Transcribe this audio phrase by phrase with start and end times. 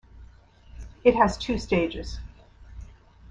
[1.03, 2.17] It has two stages.